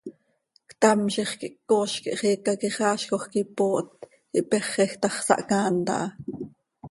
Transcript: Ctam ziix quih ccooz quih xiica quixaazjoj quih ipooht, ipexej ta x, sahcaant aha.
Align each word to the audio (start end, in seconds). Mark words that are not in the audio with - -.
Ctam 0.69 1.01
ziix 1.13 1.31
quih 1.39 1.55
ccooz 1.65 1.93
quih 2.03 2.17
xiica 2.19 2.53
quixaazjoj 2.61 3.23
quih 3.31 3.43
ipooht, 3.45 3.89
ipexej 4.39 4.91
ta 5.01 5.09
x, 5.15 5.17
sahcaant 5.27 5.89
aha. 5.97 6.07